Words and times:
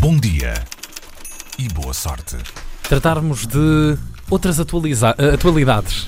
Bom 0.00 0.16
dia 0.18 0.54
e 1.58 1.68
boa 1.68 1.92
sorte. 1.94 2.36
Tratarmos 2.82 3.46
de 3.46 3.96
outras 4.30 4.60
atualiza- 4.60 5.14
eh, 5.18 5.34
atualidades. 5.34 6.06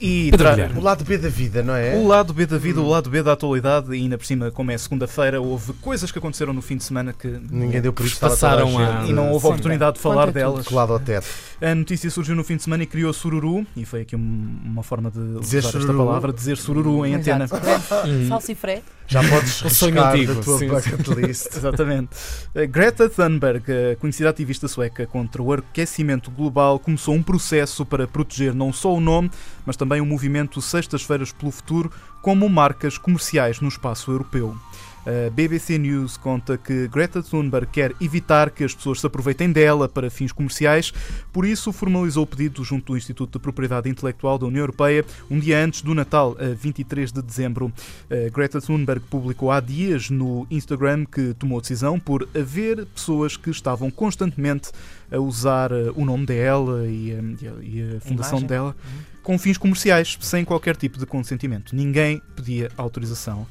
E 0.00 0.30
Pedro 0.30 0.38
tra- 0.46 0.50
Guilherme. 0.54 0.78
o 0.78 0.82
lado 0.82 1.04
B 1.04 1.18
da 1.18 1.28
vida, 1.28 1.60
não 1.62 1.74
é? 1.74 1.96
O 1.96 2.06
lado 2.06 2.32
B 2.32 2.46
da 2.46 2.56
vida, 2.56 2.80
o 2.80 2.88
lado 2.88 3.10
B 3.10 3.20
da 3.20 3.32
atualidade, 3.32 3.90
e 3.92 3.94
ainda 4.00 4.16
por 4.16 4.24
cima, 4.24 4.50
como 4.52 4.70
é 4.70 4.78
segunda-feira, 4.78 5.40
houve 5.40 5.72
coisas 5.74 6.12
que 6.12 6.18
aconteceram 6.18 6.52
no 6.52 6.62
fim 6.62 6.76
de 6.76 6.84
semana 6.84 7.12
que. 7.12 7.26
Ninguém 7.50 7.80
deu 7.80 7.92
por 7.92 8.06
isso. 8.06 8.18
Passaram 8.20 8.68
estava 8.68 8.84
toda 8.86 8.96
a- 8.98 9.00
gente 9.00 9.10
E 9.10 9.12
não 9.12 9.30
houve 9.30 9.40
Sim. 9.42 9.48
oportunidade 9.48 9.96
de 9.96 10.00
falar 10.02 10.26
Conta 10.26 10.40
tudo. 10.40 10.52
delas. 10.52 10.68
colado 10.68 10.92
ao 10.92 11.00
teto. 11.00 11.26
A 11.60 11.74
notícia 11.74 12.08
surgiu 12.08 12.36
no 12.36 12.44
fim 12.44 12.54
de 12.56 12.62
semana 12.62 12.84
e 12.84 12.86
criou 12.86 13.12
sururu, 13.12 13.66
e 13.76 13.84
foi 13.84 14.02
aqui 14.02 14.14
um- 14.14 14.60
uma 14.64 14.84
forma 14.84 15.10
de 15.10 15.18
Dizer 15.40 15.58
usar 15.58 15.68
esta 15.70 15.80
sururu. 15.80 15.98
palavra, 16.06 16.32
dizer 16.32 16.56
sururu 16.56 17.04
em 17.04 17.16
antena. 17.16 17.44
Exato. 17.46 18.08
Hum. 18.08 18.28
Salsifré. 18.28 18.82
Já 19.08 19.20
podes 19.28 19.60
riscar 19.62 20.14
antigo, 20.14 20.34
da 20.34 20.40
tua 20.42 20.58
sim, 20.58 20.68
bucket 20.68 21.08
list. 21.16 21.46
Exatamente. 21.56 22.10
A 22.54 22.64
Greta 22.64 23.08
Thunberg, 23.08 23.64
a 23.92 23.96
conhecida 23.96 24.28
ativista 24.28 24.68
sueca 24.68 25.04
contra 25.06 25.42
o 25.42 25.52
aquecimento 25.52 26.30
global, 26.30 26.78
começou 26.78 27.14
um 27.14 27.22
processo 27.22 27.84
para 27.84 28.06
proteger 28.06 28.54
não 28.54 28.72
só 28.72 28.94
o 28.94 29.00
nome, 29.00 29.28
mas 29.66 29.76
também 29.76 30.00
o 30.00 30.06
movimento 30.06 30.60
Sextas-feiras 30.62 31.32
pelo 31.32 31.50
Futuro 31.50 31.90
como 32.22 32.48
marcas 32.48 32.96
comerciais 32.98 33.60
no 33.60 33.68
espaço 33.68 34.12
europeu. 34.12 34.54
A 35.08 35.30
BBC 35.30 35.78
News 35.78 36.18
conta 36.18 36.58
que 36.58 36.86
Greta 36.86 37.22
Thunberg 37.22 37.66
quer 37.72 37.94
evitar 37.98 38.50
que 38.50 38.62
as 38.62 38.74
pessoas 38.74 39.00
se 39.00 39.06
aproveitem 39.06 39.50
dela 39.50 39.88
para 39.88 40.10
fins 40.10 40.32
comerciais, 40.32 40.92
por 41.32 41.46
isso 41.46 41.72
formalizou 41.72 42.24
o 42.24 42.26
pedido 42.26 42.62
junto 42.62 42.92
do 42.92 42.96
Instituto 42.98 43.38
de 43.38 43.42
Propriedade 43.42 43.88
Intelectual 43.88 44.38
da 44.38 44.44
União 44.44 44.60
Europeia 44.60 45.06
um 45.30 45.38
dia 45.38 45.64
antes 45.64 45.80
do 45.80 45.94
Natal, 45.94 46.36
a 46.38 46.54
23 46.54 47.10
de 47.10 47.22
dezembro. 47.22 47.72
A 48.10 48.28
Greta 48.28 48.60
Thunberg 48.60 49.00
publicou 49.08 49.50
há 49.50 49.60
dias 49.60 50.10
no 50.10 50.46
Instagram 50.50 51.06
que 51.06 51.32
tomou 51.32 51.58
decisão 51.62 51.98
por 51.98 52.28
haver 52.38 52.84
pessoas 52.84 53.34
que 53.34 53.48
estavam 53.48 53.90
constantemente 53.90 54.70
a 55.10 55.18
usar 55.18 55.72
eh, 55.72 55.90
o 55.96 56.04
nome 56.04 56.26
dela 56.26 56.86
e, 56.86 57.12
eh, 57.12 57.22
e 57.40 57.48
a, 57.48 57.52
e 57.62 57.96
a 57.96 58.00
fundação 58.00 58.40
imagem. 58.40 58.46
dela 58.46 58.76
com 59.22 59.38
fins 59.38 59.56
comerciais, 59.56 60.18
sem 60.20 60.44
qualquer 60.44 60.76
tipo 60.76 60.98
de 60.98 61.06
consentimento. 61.06 61.74
Ninguém 61.74 62.20
pedia 62.36 62.70
autorização 62.76 63.46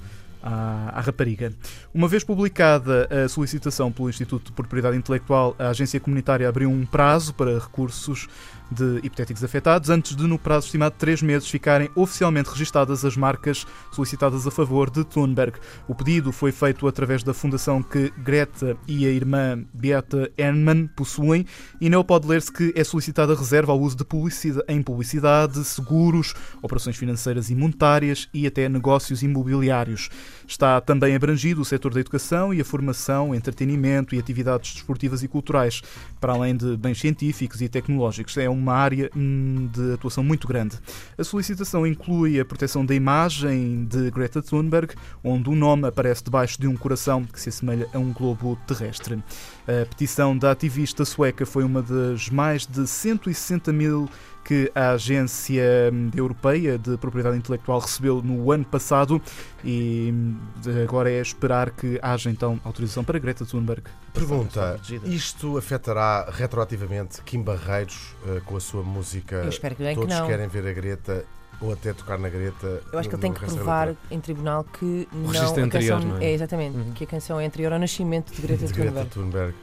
à, 0.47 0.97
à 0.97 1.01
rapariga. 1.01 1.51
Uma 1.93 2.07
vez 2.07 2.23
publicada 2.23 3.07
a 3.11 3.27
solicitação 3.27 3.91
pelo 3.91 4.09
Instituto 4.09 4.45
de 4.45 4.51
Propriedade 4.53 4.95
Intelectual, 4.95 5.55
a 5.59 5.69
agência 5.69 5.99
comunitária 5.99 6.47
abriu 6.47 6.69
um 6.69 6.85
prazo 6.85 7.33
para 7.33 7.59
recursos 7.59 8.27
de 8.71 8.99
hipotéticos 9.03 9.43
afetados, 9.43 9.89
antes 9.89 10.15
de, 10.15 10.25
no 10.27 10.37
prazo 10.37 10.65
estimado 10.65 10.93
de 10.93 10.99
três 10.99 11.21
meses, 11.21 11.49
ficarem 11.49 11.89
oficialmente 11.95 12.49
registadas 12.49 13.05
as 13.05 13.15
marcas 13.15 13.65
solicitadas 13.91 14.45
a 14.45 14.51
favor 14.51 14.89
de 14.89 15.03
Thunberg. 15.03 15.57
O 15.87 15.95
pedido 15.95 16.31
foi 16.31 16.51
feito 16.51 16.87
através 16.87 17.23
da 17.23 17.33
fundação 17.33 17.81
que 17.81 18.11
Greta 18.17 18.77
e 18.87 19.05
a 19.05 19.09
irmã 19.09 19.63
Beata 19.73 20.31
Hermann 20.37 20.87
possuem 20.87 21.45
e 21.79 21.89
nele 21.89 22.03
pode 22.03 22.27
ler-se 22.27 22.51
que 22.51 22.73
é 22.75 22.83
solicitada 22.83 23.35
reserva 23.35 23.71
ao 23.71 23.79
uso 23.79 23.97
de 23.97 24.05
publicidade, 24.05 24.65
em 24.67 24.81
publicidade, 24.81 25.63
seguros, 25.63 26.33
operações 26.61 26.97
financeiras 26.97 27.49
e 27.49 27.55
monetárias 27.55 28.27
e 28.33 28.47
até 28.47 28.67
negócios 28.67 29.23
imobiliários. 29.23 30.09
Está 30.47 30.79
também 30.81 31.15
abrangido 31.15 31.61
o 31.61 31.65
setor 31.65 31.93
da 31.93 31.99
educação 31.99 32.53
e 32.53 32.61
a 32.61 32.65
formação, 32.65 33.33
entretenimento 33.33 34.15
e 34.15 34.19
atividades 34.19 34.73
desportivas 34.73 35.23
e 35.23 35.27
culturais, 35.27 35.81
para 36.19 36.33
além 36.33 36.55
de 36.55 36.77
bens 36.77 36.99
científicos 36.99 37.61
e 37.61 37.69
tecnológicos. 37.69 38.37
É 38.37 38.49
uma 38.57 38.73
área 38.73 39.09
hum, 39.15 39.69
de 39.71 39.93
atuação 39.93 40.23
muito 40.23 40.47
grande. 40.47 40.77
A 41.17 41.23
solicitação 41.23 41.85
inclui 41.85 42.39
a 42.39 42.45
proteção 42.45 42.85
da 42.85 42.93
imagem 42.95 43.85
de 43.85 44.11
Greta 44.11 44.41
Thunberg, 44.41 44.93
onde 45.23 45.49
o 45.49 45.55
nome 45.55 45.87
aparece 45.87 46.23
debaixo 46.23 46.59
de 46.59 46.67
um 46.67 46.75
coração 46.75 47.23
que 47.23 47.39
se 47.39 47.49
assemelha 47.49 47.87
a 47.93 47.99
um 47.99 48.11
globo 48.11 48.57
terrestre. 48.67 49.21
A 49.67 49.85
petição 49.85 50.37
da 50.37 50.51
ativista 50.51 51.05
sueca 51.05 51.45
foi 51.45 51.63
uma 51.63 51.81
das 51.81 52.29
mais 52.29 52.65
de 52.65 52.87
160 52.87 53.71
mil 53.73 54.09
que 54.47 54.71
a 54.73 54.91
Agência 54.91 55.91
hum, 55.91 56.09
Europeia 56.15 56.77
de 56.77 56.95
Propriedade 56.97 57.35
Intelectual 57.35 57.79
recebeu 57.79 58.21
no 58.21 58.49
ano 58.49 58.63
passado 58.63 59.21
e 59.61 60.09
hum, 60.13 60.37
agora 60.81 61.11
é 61.11 61.19
esperar 61.19 61.69
que 61.69 61.99
haja 62.01 62.31
então 62.31 62.57
autorização 62.63 63.03
para 63.03 63.19
Greta 63.19 63.45
Thunberg. 63.45 63.83
Pergunta: 64.13 64.79
isto 65.03 65.57
afetará 65.57 66.29
retroativamente 66.31 67.21
Kim 67.23 67.41
Barreiros 67.41 68.15
eh, 68.25 68.41
com 68.45 68.55
a 68.55 68.59
sua 68.61 68.83
música? 68.83 69.35
Eu 69.35 69.49
espero 69.49 69.75
que 69.75 69.83
bem 69.83 69.93
que 69.93 69.99
Todos 70.01 70.17
não. 70.17 70.27
querem 70.27 70.47
ver 70.47 70.65
a 70.65 70.71
Greta 70.71 71.25
ou 71.59 71.73
até 71.73 71.91
tocar 71.91 72.17
na 72.17 72.29
Greta. 72.29 72.81
Eu 72.93 72.99
acho 72.99 73.09
que 73.09 73.15
ele 73.15 73.21
tem 73.21 73.33
que 73.33 73.45
provar 73.45 73.93
em 74.09 74.19
tribunal 74.21 74.63
que 74.63 75.09
não. 75.11 75.27
registro 75.29 75.61
a 75.61 75.65
anterior, 75.65 75.99
canção, 75.99 76.09
não 76.09 76.21
é? 76.21 76.31
exatamente. 76.31 76.77
Uhum. 76.77 76.93
Que 76.93 77.03
a 77.03 77.07
canção 77.07 77.37
é 77.37 77.45
anterior 77.45 77.73
ao 77.73 77.79
nascimento 77.79 78.33
de 78.33 78.41
Greta 78.41 78.65
De 78.65 78.71
Greta 78.71 79.05
Thunberg. 79.05 79.09
Thunberg. 79.09 79.53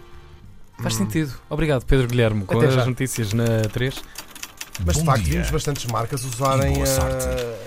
Faz 0.82 0.96
sentido. 0.96 1.32
Obrigado, 1.48 1.86
Pedro 1.86 2.06
Guilherme, 2.06 2.44
com 2.44 2.58
Até 2.58 2.66
as 2.66 2.74
já. 2.74 2.84
notícias 2.84 3.32
na 3.32 3.62
3. 3.72 4.02
Mas 4.84 4.96
de 4.96 5.02
Bom 5.02 5.06
facto 5.06 5.22
dia 5.24 5.34
vimos 5.34 5.50
bastantes 5.50 5.84
marcas 5.86 6.24
usarem 6.24 6.74
boa 6.74 6.86
a. 6.86 7.64